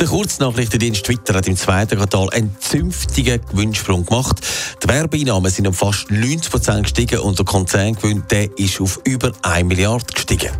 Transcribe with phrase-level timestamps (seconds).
[0.00, 4.38] Der Kurznachrichtendienst Twitter hat im zweiten Quartal einen zünftigen Gewinnsprung gemacht.
[4.82, 9.32] Die Werbeeinnahmen sind um fast 90 Prozent gestiegen und der Konzerngewinn der ist auf über
[9.42, 10.52] 1 Milliarde gestiegen.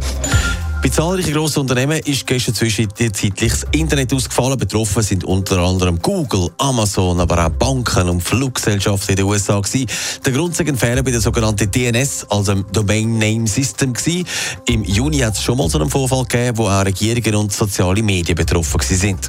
[0.83, 4.59] Bei zahlreichen grossen Unternehmen ist gestern zwischenzeitlich das Internet ausgefallen.
[4.59, 9.61] Betroffen sind unter anderem Google, Amazon, aber auch Banken und Fluggesellschaften in den USA.
[9.61, 9.87] Gewesen.
[10.25, 13.93] Der Grund ein Fehler bei der sogenannten DNS, also dem Domain Name System.
[13.93, 14.27] Gewesen.
[14.69, 18.03] Im Juni hat es schon mal so einen Vorfall gegeben, wo auch Regierungen und soziale
[18.03, 19.29] Medien betroffen sind.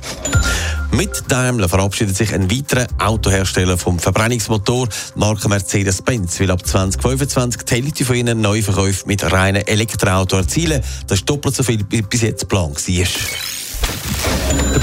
[0.93, 4.89] Mit Daimler verabschiedet sich ein weiterer Autohersteller vom Verbrennungsmotor.
[5.15, 10.81] Marke Mercedes-Benz will ab 2025 die Hälfte von ihren Neuverkäufen mit reinen Elektroautos erzielen.
[11.07, 13.50] Das ist doppelt so viel wie bis jetzt Plan war.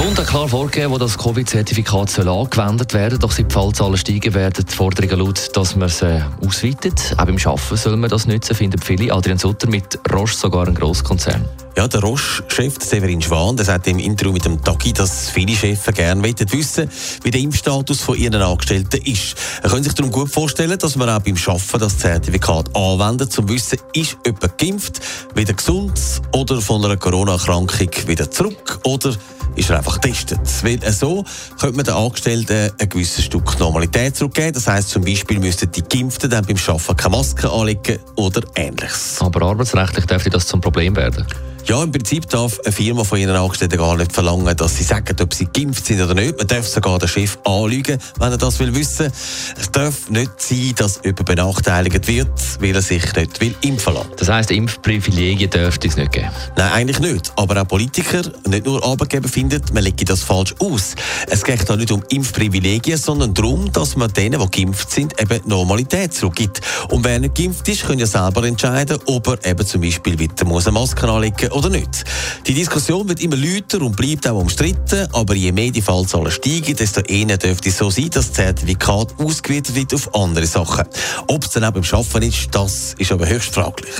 [0.08, 3.18] Bund hat klar vorgegeben, wo das Covid-Zertifikat angewendet werden soll.
[3.18, 7.14] Doch seit die Fallzahlen steigen, werden die Forderungen laut, dass man es ausweitet.
[7.18, 9.12] Auch beim Arbeiten soll man das nutzen, finden viele.
[9.12, 11.44] Adrian Sutter mit Roche, sogar ein Grosskonzern.
[11.76, 15.84] Ja, der Roche-Chef Severin Schwan der sagt im Interview mit dem Tagi, dass viele Chefs
[15.92, 16.90] gerne wissen
[17.22, 19.34] wie der Impfstatus von ihren Angestellten ist.
[19.62, 23.46] Er kann sich darum gut vorstellen, dass man auch beim Arbeiten das Zertifikat anwendet, um
[23.46, 25.00] zu wissen, ist jemand geimpft,
[25.34, 26.00] wieder gesund
[26.32, 29.14] oder von einer Corona-Erkrankung wieder zurück oder
[29.56, 30.40] ist er einfach getestet.
[30.62, 31.24] Weil so
[31.60, 34.52] könnte man den Angestellten ein gewisses Stück Normalität zurückgeben.
[34.52, 39.16] Das heisst zum Beispiel müssten die Geimpften dann beim Arbeiten keine Maske anlegen oder ähnliches.
[39.20, 41.26] Aber arbeitsrechtlich dürfte das zum Problem werden.
[41.68, 45.14] Ja, im Prinzip darf eine Firma von ihren Angestellten gar nicht verlangen, dass sie sagen,
[45.20, 46.38] ob sie geimpft sind oder nicht.
[46.38, 49.12] Man darf sogar den Chef anlügen, wenn er das will wissen.
[49.54, 52.30] Es darf nicht sein, dass jemand benachteiligt wird,
[52.60, 54.08] weil er sich nicht will impfen lassen.
[54.16, 56.30] Das heisst, Impfprivilegien dürfte es nicht geben?
[56.56, 57.32] Nein, eigentlich nicht.
[57.36, 60.94] Aber auch Politiker, nicht nur Arbeitgeber finden, man legt das falsch aus.
[61.26, 65.42] Es geht da nicht um Impfprivilegien, sondern darum, dass man denen, die geimpft sind, eben
[65.44, 66.62] Normalität zurückgibt.
[66.88, 70.32] Und wer nicht geimpft ist, kann ja selber entscheiden, ob er eben zum Beispiel wieder
[70.46, 72.04] eine Maske anlegen muss oder nicht.
[72.46, 76.76] Die Diskussion wird immer lauter und bleibt auch umstritten, aber je mehr die Fallzahlen steigen,
[76.76, 80.84] desto eher dürfte es so sein, dass das Zertifikat ausgeweitet wird auf andere Sachen.
[81.26, 83.94] Ob es dann auch beim Arbeiten ist, das ist aber höchst fraglich.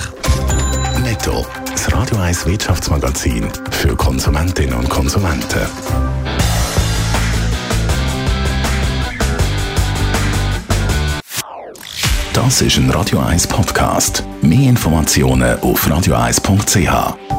[1.03, 5.67] Netto, das Radio 1 Wirtschaftsmagazin für Konsumentinnen und Konsumenten.
[12.33, 14.23] Das ist ein Radio 1 Podcast.
[14.41, 17.38] Mehr Informationen auf radio1.ch.